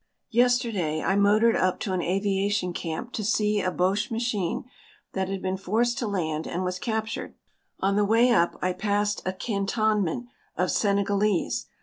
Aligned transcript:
Yesterday 0.31 1.03
I 1.03 1.15
motored 1.15 1.55
up 1.55 1.79
to 1.81 1.93
an 1.93 2.01
aviation 2.01 2.73
camp 2.73 3.13
to 3.13 3.23
see 3.23 3.61
a 3.61 3.69
Boche 3.69 4.09
machine 4.09 4.63
that 5.13 5.29
had 5.29 5.43
been 5.43 5.57
forced 5.57 5.99
to 5.99 6.07
land 6.07 6.47
and 6.47 6.63
was 6.63 6.79
captured. 6.79 7.35
On 7.81 7.95
the 7.97 8.03
way 8.03 8.31
up 8.31 8.57
I 8.63 8.73
passed 8.73 9.21
a 9.27 9.31
cantonment 9.31 10.25
of 10.57 10.71
Senegalese. 10.71 11.67